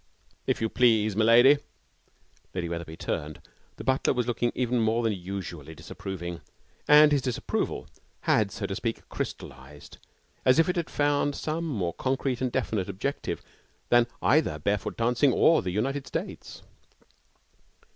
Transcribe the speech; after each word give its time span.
'If 0.47 0.61
you 0.61 0.67
please, 0.67 1.15
m'lady!' 1.15 1.59
Lady 2.55 2.67
Wetherby 2.67 2.97
turned. 2.97 3.39
The 3.75 3.83
butler 3.83 4.15
was 4.15 4.25
looking 4.25 4.51
even 4.55 4.79
more 4.79 5.03
than 5.03 5.13
usually 5.13 5.75
disapproving, 5.75 6.41
and 6.87 7.11
his 7.11 7.21
disapproval 7.21 7.85
had, 8.21 8.49
so 8.51 8.65
to 8.65 8.75
speak, 8.75 9.07
crystallized, 9.09 9.99
as 10.43 10.57
if 10.57 10.67
it 10.67 10.75
had 10.75 10.89
found 10.89 11.35
some 11.35 11.67
more 11.67 11.93
concrete 11.93 12.41
and 12.41 12.51
definite 12.51 12.89
objective 12.89 13.43
than 13.89 14.07
either 14.23 14.57
barefoot 14.57 14.97
dancing 14.97 15.31
or 15.31 15.61
the 15.61 15.69
United 15.69 16.07
States. 16.07 16.63